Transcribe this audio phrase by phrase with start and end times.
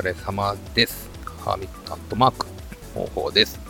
[0.00, 1.10] 疲れ様です。
[1.44, 2.46] ハーミットアットマーク、
[2.94, 3.60] 方法です。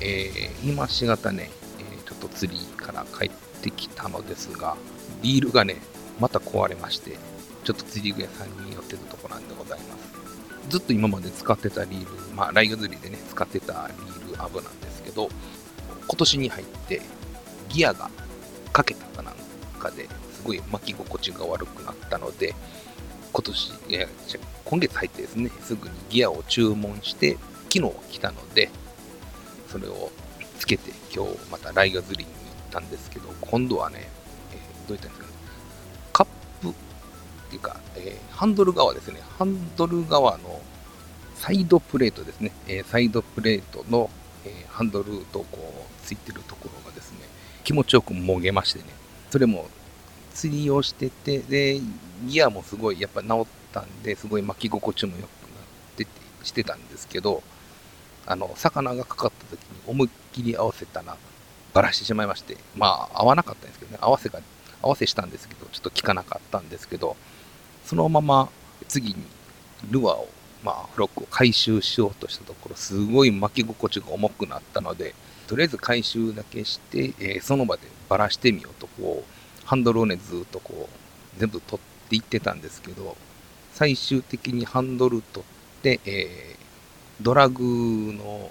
[0.00, 4.74] えー、今しがたね、え、ちょっと釣りから帰ってきたのですが、
[5.20, 5.82] リールがね、
[6.18, 7.18] また壊れまして、
[7.64, 10.70] ちょっと釣り具屋さんに寄ってるとこなんでございます。
[10.70, 15.28] ずっと今まで使ってたリール、まあ、ライガ釣りでね、使ってたリールアブなんですけど、
[16.08, 17.02] 今年に入って
[17.68, 18.10] ギアが
[18.72, 19.34] かけたかなん
[19.78, 22.54] かですごい巻き心地が悪くなったので、
[23.36, 24.08] 今年、いや、
[24.64, 27.36] 今月入ってですね、すぐにギアを注文して、
[27.70, 28.70] 昨日来たので、
[29.68, 30.10] それを
[30.58, 34.08] つけて、今日またライガ釣りに行ったんですけど、今度はね、
[34.52, 35.32] えー、どういったんですかね、
[36.14, 36.26] カッ
[36.62, 36.72] プっ
[37.50, 40.62] ていうか、えー、ハンドル側ですね、ハンドル側の
[41.34, 44.08] サイドプレートですね、え、サイドプレートの、
[44.46, 47.18] えハンドルとこうついてるところがですね、
[47.64, 48.86] 気持ちよくもげましてね、
[49.30, 49.68] それも
[50.32, 51.82] 釣りをしてて、で、
[52.24, 55.28] ギアもすごいやっぱ治ったんで、すごい巻き心地も良くなっ
[55.96, 56.10] てて、
[56.42, 57.42] してたんですけど、
[58.26, 61.16] あの、魚がかかった時に思いっきり合わせたら、
[61.72, 64.40] バラしてしまいまして、まあ、合わなかったんですけどね、合わせが、
[64.82, 67.16] 合わせしたんですけど、ちょっと効かなかったんですけど、
[67.84, 68.48] そのまま
[68.88, 69.16] 次に
[69.90, 70.28] ルアーを、
[70.64, 75.14] まあ、フロックを回収しようとしたところ、すごい巻き心地が重くなったので、
[75.46, 83.16] とりあえず回収だけして、えー、その場でバラしてみようと、こう、ハンドルをね、ずっとこう、全部取っていってたんですけど、
[83.72, 88.50] 最終的にハンドル取って、えー、ドラグの、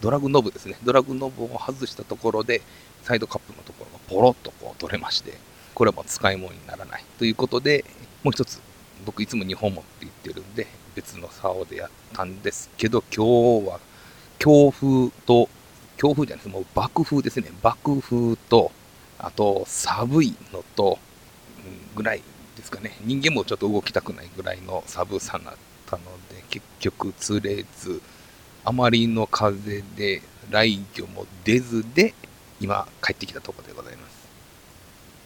[0.00, 0.76] ドラグノブですね。
[0.84, 2.62] ドラグノブを外したところで、
[3.02, 5.34] サイドカップのところがポロッとこう取れまして、
[5.74, 7.84] これはもう使い物にならないということで、
[8.22, 8.60] もう一つ、
[9.04, 13.80] 僕いつも2本持って言ってるんで、別の竿でやったんですけど、今日は
[14.38, 15.48] 強風と、
[15.96, 17.50] 強風じゃないです、もう爆風ですね。
[17.62, 18.72] 爆風と、
[19.18, 20.98] あと寒いのと、
[21.94, 22.22] ぐらい
[22.66, 25.54] ですかね、人間もちょっと動きたくないぐらいの寒さだっ
[25.86, 28.02] たので、結局釣れず、
[28.64, 32.12] あまりの風で雷魚も出ずで、
[32.60, 34.26] 今帰ってきたところでございます。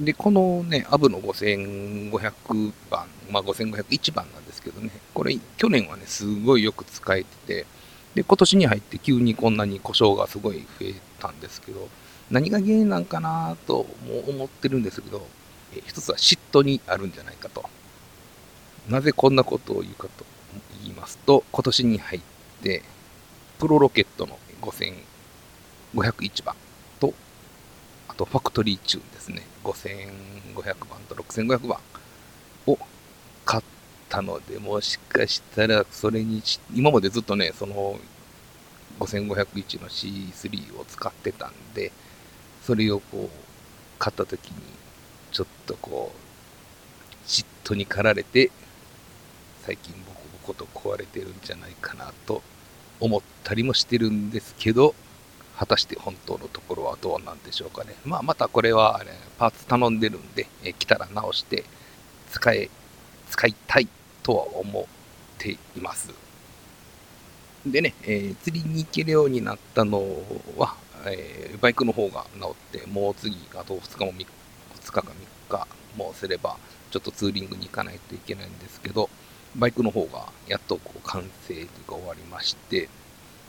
[0.00, 7.66] で、このね、アブの5500番、まあ5501番なんですけどね、これ去年はね、すごいよく使えてて、
[8.14, 11.88] で、今年に入って急にこんなに故障がすごい増えたんですけど、
[12.30, 15.26] 何が原因なんかなとも思ってるんですけど、
[15.86, 17.68] 一つは嫉妬にあるんじゃないかと。
[18.88, 20.24] なぜこんなことを言うかと
[20.82, 22.20] 言いますと、今年に入っ
[22.62, 22.82] て、
[23.58, 26.56] プロロケットの55001番
[26.98, 27.14] と、
[28.08, 31.78] あとファクトリーチューンですね、5500番と6500番
[32.66, 32.78] を
[33.44, 33.62] 買っ
[34.08, 36.42] たので、もしかしたらそれに、
[36.74, 37.98] 今までずっとね、その
[38.98, 41.92] 5501の C3 を使ってたんで、
[42.66, 43.36] それをこう、
[43.98, 44.56] 買った時に、
[45.70, 48.50] とこう、嫉妬に駆られて、
[49.62, 52.42] 最近ボコボコと壊れてるんじゃないかなと
[52.98, 54.94] 思ったりもしてるんですけど、
[55.56, 57.94] 果たして本当のところはどうなんでしょうかね。
[58.04, 61.64] まあ、またこれは、ね、パーツ頼んでるんで、え来たら直して
[62.30, 62.68] 使え、
[63.28, 63.88] 使いたい
[64.24, 64.84] とは思っ
[65.38, 66.10] ています。
[67.64, 70.02] でね、えー、釣りに行けるようになったの
[70.56, 74.26] は、えー、バイクの方が治って、もう次、あと2日も3、2
[74.86, 75.66] 日か3日
[75.96, 76.56] もすれば、
[76.90, 79.08] ちょっとツーリングに行かないといけないんですけど、
[79.56, 81.54] バイクの方がやっとこう完成
[81.86, 82.88] が終わりまして、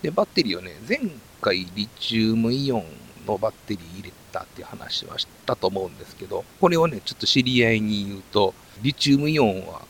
[0.02, 1.00] で、バッテリーをね、前
[1.42, 2.86] 回リチウムイオン
[3.28, 9.82] のバッテリー入れたっていう話はしたと思うんですけど、これをね、ちょっと知り合いに言うと、リチウムイオンは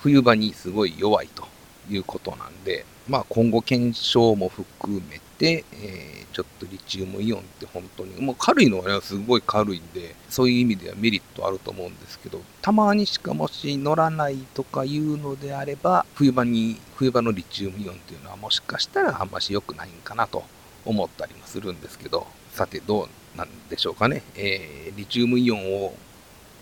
[0.00, 1.46] 冬場にすごい弱いと
[1.88, 20.44] いうことなんで、まあ今後検証も含めて、えー、ちょっとリチウムイオンって本当に、もう軽いのはね、すごい軽いんで、そういう意味ではメリットあると思うんですけど、たまにしかもし乗らないとかいうのであれば、冬場に、冬場のリチウムイオンっていうのはもしかしたらあんまし良くないんかなと
[20.84, 24.22] 思ったりもするんですけど、さてどうなんでしょうかね。
[24.34, 25.94] えー、リチウムイオンを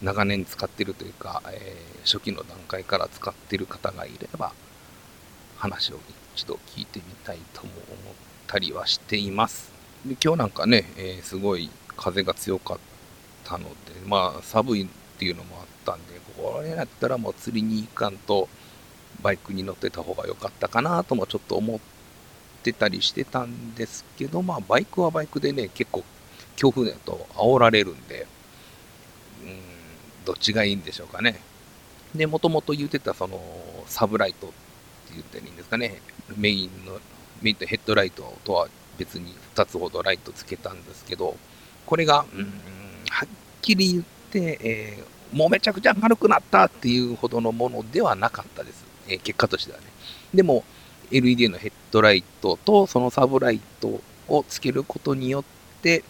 [0.03, 4.53] 長年使ってるというか、えー、初期の段階から使ってる方がいれば、
[5.57, 5.99] 話を
[6.35, 9.73] 一度聞いてみたいとも思ってたりはしています。
[10.07, 12.79] で今日なんかね、えー、すごい風が強かっ
[13.45, 13.75] たので、
[14.07, 14.87] まあ寒いっ
[15.19, 18.49] ていうのもあったんで、これやったらもう釣りに行かんと
[19.23, 21.79] バイクに乗ってた方が良かったかなともちょっと思っ
[22.63, 26.05] てたりしてたんですけど、まあバイクはバイクでね、結構
[26.57, 28.27] 強風だと煽られるんで、
[29.43, 29.59] うん、
[30.25, 31.41] どっちがいいんでしょうかね。
[32.15, 33.41] で、もともと言ってたその
[33.87, 34.55] サブライトって
[35.15, 36.01] 言ったらいいんですかね、
[36.37, 37.01] メインの
[37.43, 41.37] メインとヘッドライトとは別に2つほどライトつけたんですけど、
[41.87, 42.45] これが、うん、
[43.11, 43.29] はっ
[43.61, 48.85] きり言って、えー、もうめちゃくちゃ軽くなったっていうほどのものではなかったです。
[49.09, 49.85] えー、結果としてはね。
[50.33, 50.65] でも、
[51.11, 55.45] LED のヘッドライトとそのサブライトをつけることによっ
[55.83, 56.03] て、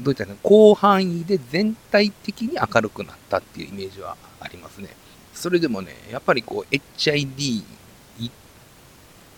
[0.00, 4.88] どういったか広範囲で全体的に明るくなったっていうイメージはありますね。
[5.34, 7.62] それでもね、やっぱりこう HID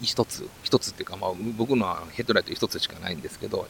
[0.02, 3.68] 一つ、一つっていうか、まあ、僕のヘッドライト一つしかないんですけど、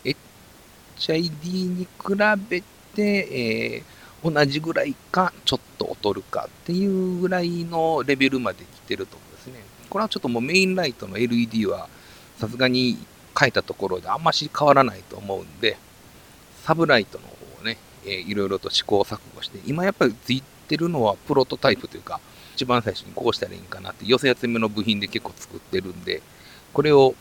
[0.96, 1.88] HID に比
[2.48, 2.62] べ
[2.94, 9.64] て、えー、同じぐらいか、ちょっと劣るかっていうぐらいのレベルまで来てると思うんですね。
[9.88, 11.88] これはちょっともうメインライトの LED は、
[12.38, 12.98] さすがに
[13.38, 15.76] 変えたところであんまし変わらないと思うんで、
[16.64, 22.20] サブライトの方をね、えー、いろいろと試行錯誤して、今やっぱりついてるのはプロトタイプというか、
[22.60, 26.20] 一番最初にこうしたらいいんかなって寄せ集めの部品で結構作ってるんで、
[26.74, 27.14] これを、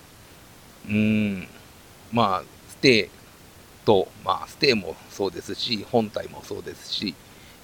[0.86, 1.48] うーん、
[2.12, 7.16] まあ、ステーと、まあ、ステーもそうですし、本体もそうですし、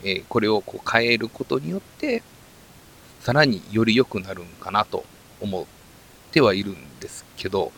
[0.06, 2.24] えー、これをこう変えることによって、
[3.20, 5.04] さらにより良くなるんかなと
[5.42, 5.66] 思っ
[6.32, 7.74] てはいるんですけど、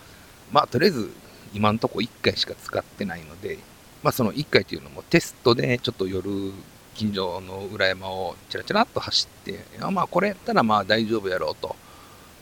[0.51, 1.11] まあ、とりあえず、
[1.55, 3.57] 今んとこ1回しか使ってないので、
[4.03, 6.53] まあ、その1回というのもテストでちょっと夜
[6.97, 11.75] 近所の裏山をチラチラっと走って、あまあこれやったらまあ大丈夫やろうと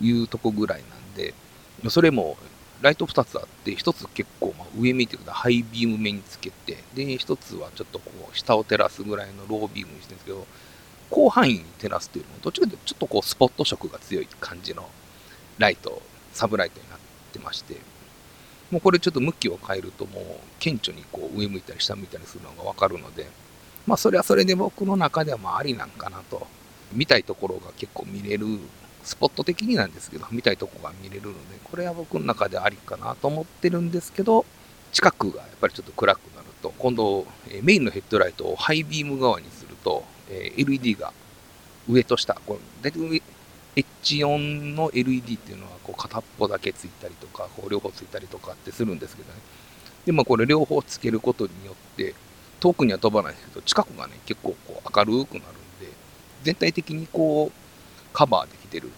[0.01, 1.33] いうとこぐらいなんで、
[1.89, 2.37] それも
[2.81, 10.47] ライト2つあって、1つ結構ま上見てくだハイビーム目につけて、で、1つはちょっとこう下を照らすぐらいのロービームにしてるんですけど、
[11.11, 14.89] 広範囲に照らすというのも、どっちかというとちょっとこうスポット色が強い感じの
[15.57, 16.99] ライト、サブライトになっ
[17.33, 17.75] てまして、
[18.71, 20.23] もうこれちょっと向きを変えるともう
[20.59, 23.27] 顕著にこう上向いたり下向いたりするのがわかるので、
[23.87, 26.47] まあそれはそれで僕の中ではまあありなんかなと。
[26.93, 28.45] 見たいところが結構見れる、
[29.03, 34.45] スポット的になんですけど、見たいとこが見れるので、これは僕の中でありかなと思ってるんですけど、
[34.93, 37.25] 近くがやっぱりちょっと暗くなると、今度、
[37.63, 41.11] メインのヘッドライトをハイビーム側にすると、LED が
[41.89, 43.21] 上と下、これ大体
[43.75, 44.37] H4
[44.75, 49.39] の LED っていうのはこう片っぽだけついたりとか、こう両方ついたりとかってするんですけどね。
[50.05, 52.15] でもこれ両方つけることによって、
[52.59, 55.91] 遠くには飛ばないですけど、近くがね、結構こう明るくなるんで、
[56.43, 58.89] 全体的にこう、カバーできてる。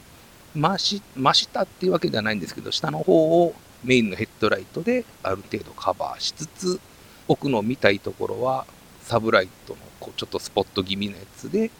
[0.55, 6.79] 真し真下っていうわけではないんですけど、下の方をメインのヘッドライトである程度カバーしつつ、
[7.27, 8.65] 奥の見たいところは
[9.03, 11.71] サブライトのこうちょっとスポット気味のやつで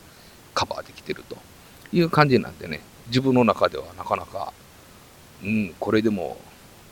[0.54, 1.38] カバーできてると
[1.92, 4.54] いう感じなんでね、自分の中ではなかなか、
[5.44, 6.38] うん、これでも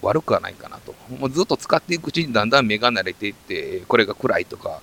[0.05, 0.93] 悪くはないかなと。
[1.19, 4.81] もうずっと使っていくうちにだんだん目が慣れていって、これが暗いとか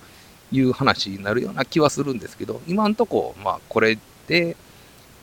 [0.50, 4.56] いう話になるような気はするんですけど、今んとこ、まあこれで、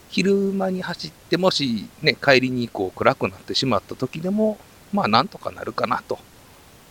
[0.09, 4.57] 昼間に走ってもしね、帰りにこう暗くなってしまった時でも、
[4.91, 6.17] まあなんとかなるかなと、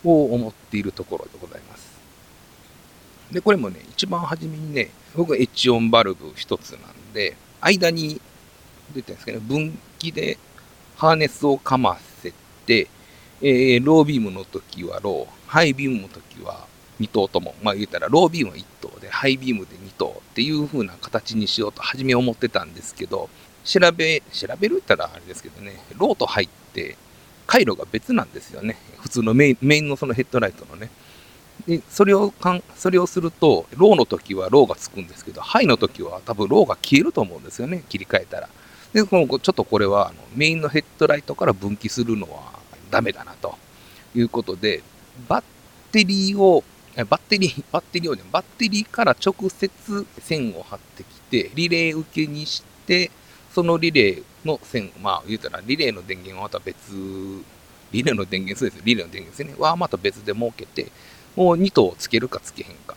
[0.03, 1.99] を思っているところでございます。
[3.31, 8.21] で、これもね、一番初めにね、僕はエッジオンバルブ一つなんで、間に
[8.93, 10.37] 出てるんですけど、分岐で
[10.95, 12.33] ハーネスをかませ
[12.65, 12.87] て、
[13.41, 16.67] えー、ロービームの時はロー、ハイビームの時は
[16.99, 23.29] 2頭とも、まあ言ったらロービームは1頭で、ハイビームで2頭っていう風な形にしようと初め思ってたんですけど、
[23.63, 26.97] 調べ、調べるったらあれですけどね、ローとハイって
[27.47, 28.77] 回路が別なんですよね。
[28.99, 30.89] 普通のメインメインのそのヘッドライトのね。
[31.65, 38.49] で、それをかん、それをすると、ローの時はローがつくんですけど、ハイの時は多分ローが消えると思うんですよね、切り替えたら。
[38.93, 42.58] で、このちょっとこれはあのメインのヘッドライトから分岐するのは
[42.89, 43.57] ダメだなと
[44.15, 44.81] いうことで、
[45.27, 45.43] バッ
[45.91, 46.63] テリーを、
[46.95, 49.69] バッテリー、 バッテリーをね、バッテリーから直接
[50.19, 53.11] 線を貼ってきて、リレー受けにして、
[53.53, 56.79] そのリレーの線、まあ言うたらリレーの電源はまた別、
[57.91, 60.91] リレーの電源、そうです、リレーの電源ですね、はまた別で設けて、
[61.35, 62.95] もう2頭つけるかつけへんか。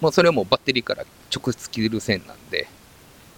[0.00, 1.04] もうそれはもうバッテリーから
[1.34, 2.68] 直接切る線なんで、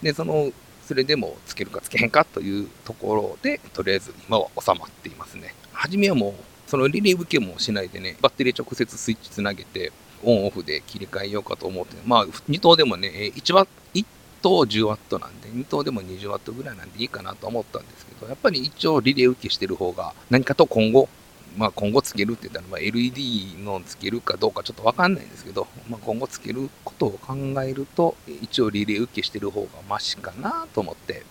[0.02, 0.52] で、その
[0.86, 5.54] それでもつけるかつけへんかというところで、とりあえず今は収まっていますね。
[5.72, 9.92] 初めはもう、そのリレー受けもしないでね、バッテリー直接スイッチつなげて、
[10.24, 14.04] オンオフで切り替えようかと思って、まあ、2頭でもね、1ワ1
[14.42, 21.08] 頭 10W なんで、2頭でも 20W ぐらいなんでいいかなと思ったんですけど、やっぱり一応リレー受けしてる方が、何かと今後、
[21.56, 31.22] まあ、今後つけるって言ったら、まあ、LED のつけるかどうかちょっとわかんないんですけど、まあ、今後つけることを考えると、一応リレー受けしてる方がマシかなと思って、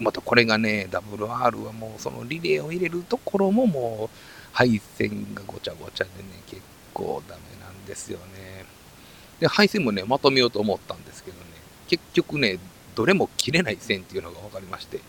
[0.00, 1.28] またこれがね、WR
[1.64, 4.16] はもうそのリレーを入れるところももう
[4.52, 8.64] 配線がごちゃごちゃでね、結構ダメなんですよね。
[9.38, 11.44] で、配線もね、まとめようと思ったんですけどね、
[11.88, 12.58] 結局ね、
[12.94, 15.00] どれも切れない線っていうのが分かりまして、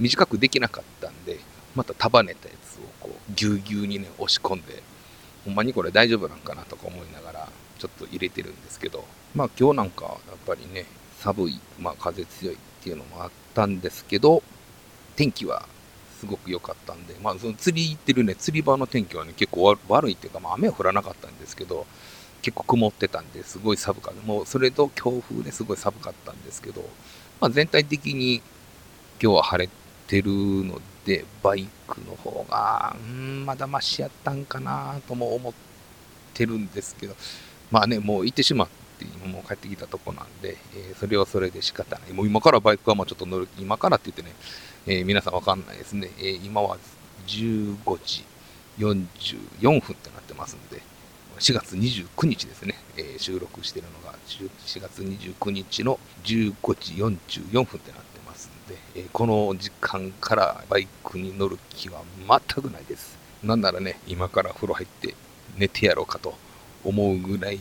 [0.00, 1.38] 短くできなかったんで、
[1.76, 4.82] また束ねたやつをこうぎゅうぎゅうにね押し込んで
[5.44, 7.48] ほんまにこれ大丈夫なんかなとか思いながら
[7.78, 10.86] ちょっと入れてるんですけどまあ今日なんかやっぱりね
[11.18, 14.42] 寒い、まあ、風強いっていうのもあってたんですけど
[15.16, 15.66] 天気は
[16.20, 21.86] すごく良かったんで、まあ、その釣り行ってるね、釣り場の天気はね、結構悪いっていうか、まあ、雨は降らなかったんですけど、
[22.42, 24.26] 結構曇ってたんですごい寒かった。
[24.26, 26.82] もうそれと強風ですごい寒かったんですけど、
[27.40, 28.36] まあ、全体的に
[29.20, 29.70] 今日は晴れ
[30.06, 35.52] てるので、バイクの方が、うん、まだマシやったんかなとも思っ
[36.32, 37.14] てるんですけど、
[37.70, 42.12] まあね、もう行ってしまって、今もう帰ってきたとこなんで、えー、それはそれで仕方ない。
[42.12, 44.34] もう今からバイクはもうちょっと乗る、今からって言ってね、
[44.86, 46.10] えー、皆さんわかんないですね。
[46.18, 46.78] えー、今は
[47.26, 48.24] 15時
[48.78, 50.80] 44分ってなってますんで、
[51.38, 63.18] 4月29日ですね、えー、収録してるのが4月29日の15時44分ってなってますんで、えー、この時間からバイクに乗る気は全くないです。
[63.42, 65.14] なんならね、今から風呂入って
[65.56, 66.34] 寝てやろうかと
[66.84, 67.60] 思うぐらい、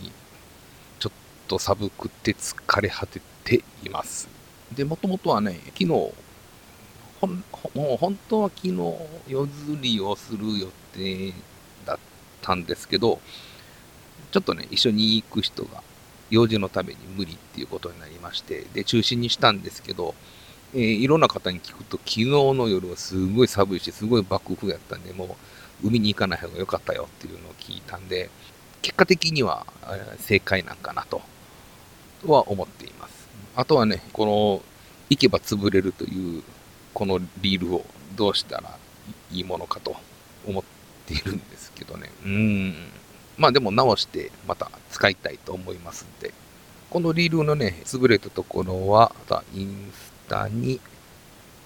[1.48, 4.28] と寒くて疲れ果てています。
[4.76, 8.74] で、もともとはね、昨日、ほんもう本当は昨日
[9.28, 11.34] 夜釣りをする予定
[11.86, 11.98] だっ
[12.42, 13.20] たんですけど、
[14.32, 15.82] ちょっとね、一緒に行く人が
[16.30, 20.16] 用事のために無理っていうことになりまして、で、中止にしたんですけど、
[20.74, 25.38] えー、いろんな方に聞くと、昨日の夜はすごい寒いし、すごい爆風やったんで、も
[25.84, 28.30] う海に行かない方が良かったよっていうのを聞いたんで、
[28.82, 29.66] 結果的には
[30.20, 31.22] 正解なんかなと、
[32.26, 33.28] は思っています。
[33.56, 34.62] あとはね、この、
[35.10, 36.44] 行けば潰れるという、
[36.94, 38.78] このリールをどうしたら
[39.32, 39.96] いいものかと
[40.48, 40.64] 思っ
[41.06, 42.10] ているんですけどね。
[42.26, 42.76] うん。
[43.38, 46.34] まあでも直してまた使いたいと思いますんで、
[46.90, 50.80] このリールのね、優れたところは、またインスタに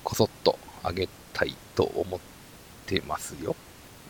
[0.04, 2.20] こそっとあげたいと思っ
[2.86, 3.56] てますよ。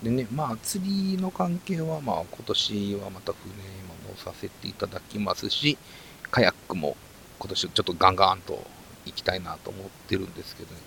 [0.01, 5.77] でね、まあ釣りの関係は、まあ今年はまた船もさせていただきますし、
[6.31, 6.95] カヤックも
[7.39, 8.63] 今年ちょっとガンガンと
[9.05, 10.81] 行きたいなと思ってるんですけどね、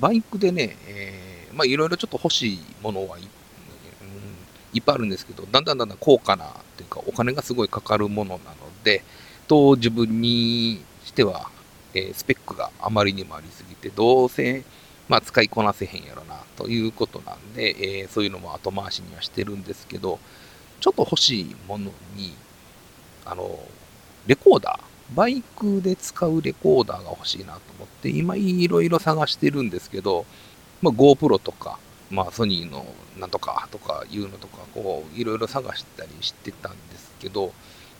[0.00, 3.24] バイクでね、えー、まあいろいろちょっと欲しいものはいっ
[4.74, 9.04] いっぱいあるんですけど、だんだんだんだん高価なっていうか、お金がすごいかかるものなので、
[9.46, 11.48] と自分にしては、
[11.94, 14.64] えー、スペックがあまりにもありすぎて、どうせ、
[15.08, 20.18] まあ、使いこなせへんやろなということなんで、えー、そういうのも後回しにはしてるんですけど、
[20.80, 22.34] ちょっと欲しいものに、
[23.24, 23.60] あの、
[24.26, 30.24] レコーダー、バイクで使うレコーダーが欲しいなと思って、今いろいろ探してるんですけど、
[30.80, 31.78] まあ、GoPro とか、
[32.10, 32.86] まあ、ソニーの
[33.18, 37.52] なんとかとかいうのとか、こう、いろいろ探したりしてたんですけど、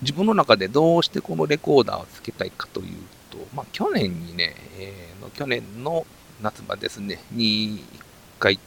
[0.03, 2.97] 自分の中でどうしてこのレコーダーをつけたいかという
[3.31, 6.07] と、まあ、去年にね、えー、去年の
[6.43, 7.83] 夏場ですね、に1
[8.39, 8.59] 回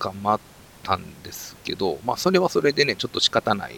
[0.00, 0.40] 捕まっ
[0.82, 3.76] たんですけど、まあ、それはそれでね、ちょっと仕方ない。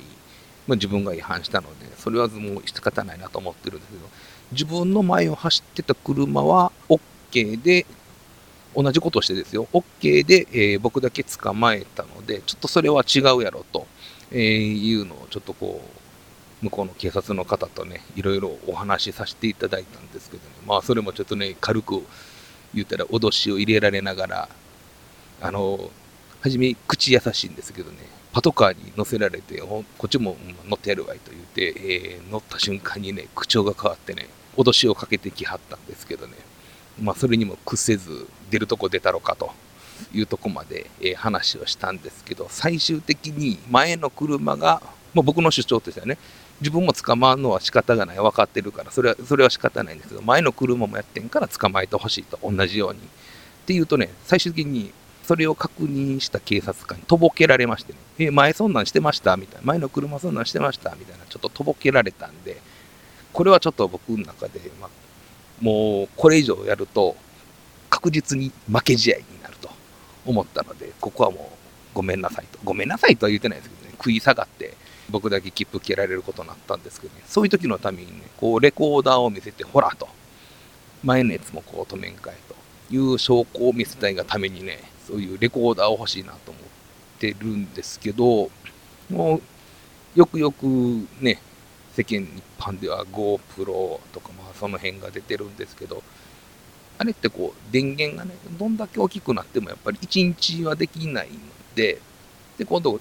[0.67, 4.05] まあ、自分が違反したので、それはもう仕方ないなと思ってるんですけど、
[4.53, 7.87] 自分の前を走ってた車は OK で、
[8.77, 13.87] 同じことをしてですよ、OK で、えー、僕だけ捕まえたので、ちょっとそれは違うやろと、
[14.33, 15.81] え、いうのをちょっとこ
[16.63, 22.03] う、向こうの警察の方とね、いろいろお話しさせていただいたんですけどね、まあそれもちょっとね、軽く
[22.75, 24.49] 言ったら脅しを入れられながら、
[25.41, 25.91] あの、
[26.43, 27.97] はじめ口優しいんですけどね、
[28.35, 30.37] パトカーに乗せられて、こっちも
[30.69, 36.35] 乗ってやるわいと言って、えー、乗った瞬間にね、口調が変わってね、脅しをかけてきはったんですけどね、
[37.01, 39.53] まあそれにも屈せず、出るとこ出たろかと
[40.13, 44.83] いうとこまで、えー、話をしたんですけど、最終的に前の車が、
[45.15, 46.19] まあ、僕の主張としてはね、
[46.61, 52.99] 自分も捕まるのは仕方がない、分かってるから、それはそれは仕方ないんですけど、前の車もやってんから捕まえてほしいと、同じように。
[52.99, 53.03] っ
[53.67, 54.93] ていうとね、最終的に
[55.25, 59.37] それを確認した警察官にとぼけられましてね、え前そんなんしてました？
[59.37, 60.95] みたいな、前の車そんなんしてました？
[60.97, 62.61] みたいな、ちょっととぼけられたんで、
[63.33, 64.91] これはちょっと僕の中で、まあ、
[65.61, 67.17] もうこれ以上やると、
[67.91, 69.71] 確実に負け試合になると
[70.27, 72.59] 思ったので、ここはもうごめんなさいと。
[72.63, 74.75] ごめんなさいとは言ってないですけどね、食い下がって
[75.11, 80.09] 僕だけ切符切られることになったんですけどね、そういう時のためにね、こうレコーダーを見せて、ほらと、
[81.03, 82.55] 前のやつもこう止めんかいと。
[82.91, 84.79] いう証拠を見せたいがためにね、
[85.15, 86.63] そういうレコーダーを欲しいなと思っ
[87.21, 88.51] てるんですけど、
[89.09, 89.41] もう
[90.19, 90.67] よくよく
[91.21, 91.41] ね、
[91.93, 96.03] 世間一般では GoPro とかまあその辺が出てるんですけど、
[96.99, 101.39] あれってこう、電源がね、どんだけ大きくなってもやっぱり1日はできないの
[101.77, 102.01] で、
[102.59, 102.99] で、今度、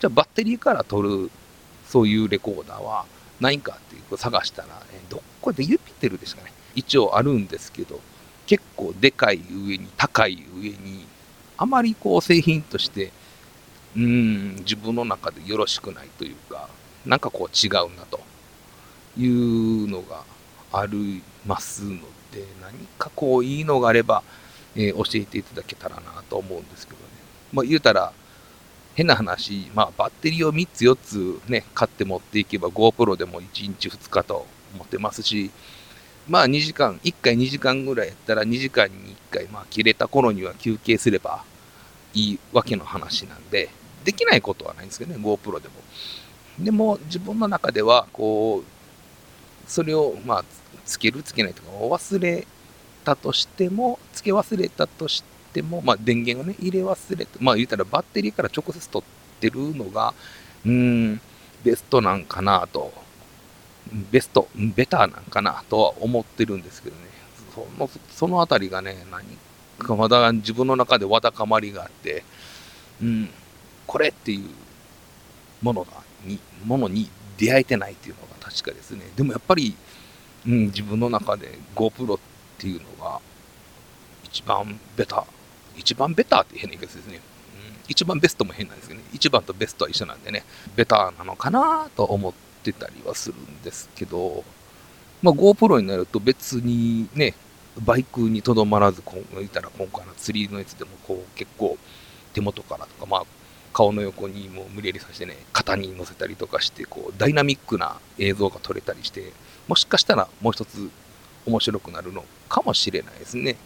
[0.00, 1.30] じゃあバッテリーから取る、
[1.88, 3.06] そういうレコーダーは
[3.40, 4.74] ないかっていう探したら、ね、
[5.08, 6.52] どこでユピテルですかね。
[6.74, 8.00] 一応あるんですけど、
[8.46, 11.06] 結構でかい上に、高い上に、
[11.56, 13.12] あまりこう製品として、
[13.96, 16.68] うん、自分の中でよろしくないというか、
[17.06, 18.20] なんかこう違うなと
[19.16, 20.24] いうのが
[20.72, 21.98] ありますの
[22.32, 24.22] で、何かこういいのがあれば、
[24.74, 27.04] えー、教えていただけたらなと思うんですけどね。
[27.52, 28.12] まあ、言うたら、
[28.94, 35.50] 変な話、まあ、バッテリーを3つ4つね、買って持っていけば GoPro でも1日2日と思ってますし、
[36.28, 41.44] まあ2時間、1回2時間ぐらいやったら2時間に1回、まあ切れた頃には休憩すれば
[42.14, 43.68] いいわけの話なんで、
[44.04, 45.74] できないことはないんですけどね、GoPro でも。
[46.58, 50.44] でも自分の中では、こう、それをまあ
[50.86, 52.46] つけるつけないとか忘れ
[53.04, 60.14] たとしても、つけ忘れたとしても、まあ電源をね、入れ忘れて、まあ言ったらバッテリーから直接取ってるのが、
[60.64, 61.20] うーん、
[61.62, 62.92] ベストなんかなと
[63.92, 67.02] ベスト、ベターなんかなとは思ってるんですけどね、
[67.54, 69.24] そのそのあたりがね、何
[69.78, 72.24] かまだ自分の中でわだかまりがあって、
[73.02, 73.30] うん、
[73.86, 74.48] これっていう
[75.62, 75.92] ものが
[76.24, 79.08] に、ものに出会えてないっていうのが確かですね。
[79.16, 79.76] でもやっぱり、
[80.46, 82.18] うん、自分の中で GoPro っ
[82.58, 83.20] ていうのが
[84.24, 85.24] 一番ベター、
[85.76, 87.16] 一番ベターって変な言い方ですね。
[87.16, 87.20] うん
[87.86, 90.42] 一番ベストも変なんですけどね、一番とベストは一緒なんでね、
[90.74, 94.42] ベターなのかなと思ってってたりはするんですけど、
[95.22, 97.34] まあ、GoPro になると別にね、
[97.84, 101.76] バイクにとどまらず、こう言ったら今回の釣りのやつでもこう結構
[102.32, 103.22] 手元からとか、まあ、
[103.72, 109.32] 顔の横にもう無理やりさせてね、肩に乗せたりとかして、こうダイナミックな映像が撮れたりして、
[109.68, 110.90] もしかしたらもう一つ
[111.46, 113.56] 面白くなるのかもしれないですね。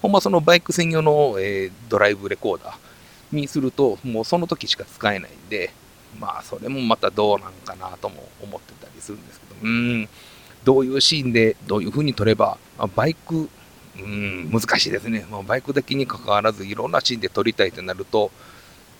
[0.00, 2.76] ほんまそのバイク専用の、えー、ドライブレコーダー
[3.32, 5.72] にすると、もうその時しか使えないんで、
[6.18, 10.08] まあ、それもまたどうなんかなとも思ってたりするんですけど、うん、
[10.64, 13.48] どういうシーンでどういう風に撮れば、あ、バイク、
[13.98, 15.26] うん、難しいですね。
[15.30, 18.30] まあ、バイク的に関わらず、いろんなシーンで撮りたいとなると、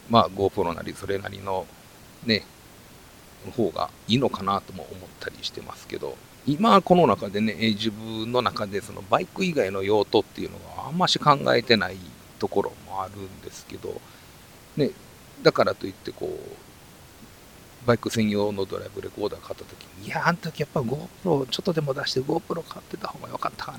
[0.09, 1.67] まあ、GoPro なり、それなりの、
[2.25, 2.45] ね、
[3.57, 11.97] 方がいいのかなとも思ったりしてますけど、今この中でね、自分の中でそのバイク以外の用途っていうのがあんまし考えてない
[12.39, 14.01] ところもあるんですけど、
[14.77, 14.91] ね、
[15.43, 16.70] だからといってこう、
[17.87, 23.79] バイク専用のドライブレコーダー買った時に、いや、あの時やっぱ GoPro ちょっとでも出して GoPro 買ってた方が良かったかな。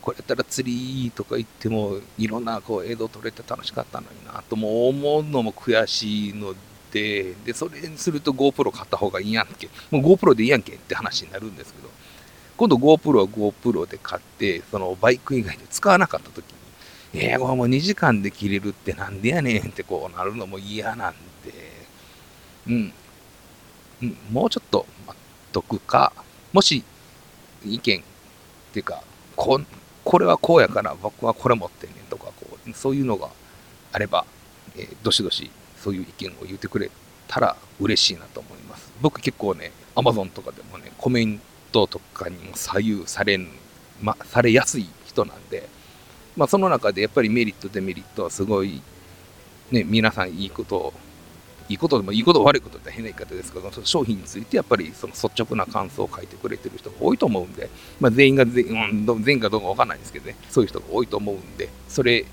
[0.00, 6.54] これやったら釣りとか行っても、いろんなこう映像撮れて楽しかったのになとも思うのも悔しいの
[6.90, 9.68] で、で、それにすると GoPro 買った方がいいやんけ。
[9.90, 11.90] もう GoPro でいいやんけって話になるんですけど、
[12.56, 16.44] 今度 GoPro は GoPro で買って、そのバイク以外で使わなかった時
[17.14, 21.14] に、いや、もう2時間で切れるってなんでやねんってこうなるのも嫌なん
[21.44, 21.52] で、
[22.66, 22.92] うん、
[24.30, 26.12] もうちょっと待っとくか、
[26.52, 26.84] もし
[27.64, 28.02] 意見っ
[28.72, 29.02] ていうか、
[29.36, 29.60] こ
[30.04, 33.28] これはこうやから僕はこれ持ってんねんとか、こうそういうのが
[33.92, 34.24] あれば、
[34.76, 36.90] えー、どしどしそういう意見を言ってくれ
[37.26, 38.90] たら嬉しいなと思います。
[39.00, 41.40] 僕結構ね、Amazon とかでもね、コメン
[41.72, 43.48] トとかにも左右されん、
[44.00, 45.68] ま、されやすい人なんで、
[46.36, 48.80] まあ、その中でやっぱりメリット、デメリットはすごい、
[49.70, 50.94] ね、皆さんいいことを
[51.68, 57.68] いいことでもいいこと悪いことって変な言い方ですけど、商品についてやっぱりその率直な感想を書いてくれてる人が多いと思うんで、
[58.00, 62.24] まあ、全員が全員、うん、全員かどうかわかんないんですけどね、そういう人が多いと思うんで、それ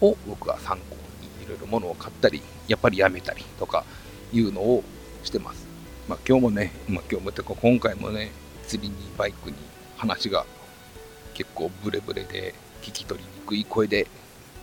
[0.00, 3.84] を僕は参考にいろいろ物を買ったり、やっぱりやめたりとか
[4.32, 4.84] いうのを
[5.24, 5.66] してます。
[6.08, 8.30] まあ、今日もね、まあ、今日もてか今回もね、
[8.66, 9.56] 釣りにバイクに
[9.96, 10.46] 話が
[11.34, 14.06] 結構ブレブレで聞き取りにくい声で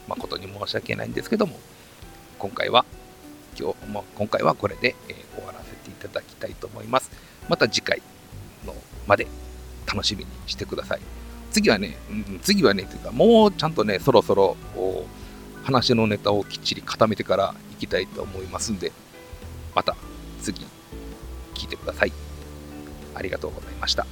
[0.07, 1.59] 誠に申し訳ないんですけども、
[2.39, 2.85] 今回は
[3.57, 7.11] 今日、まあ、今回はこれで、えー、終わらせていただきたいと思います。
[7.49, 8.01] また次回
[8.65, 8.73] の
[9.07, 9.27] まで
[9.85, 11.01] 楽しみにしてください。
[11.51, 14.57] 次はね、うん、次はね、というか、もうちゃんとね、そろそろ
[15.63, 18.91] 話のネタをきっちり固めてからいきたいと思いますんで、
[19.75, 19.95] また
[20.41, 20.65] 次、
[21.53, 22.11] 聞いてください。
[23.15, 24.05] ありがとうございました。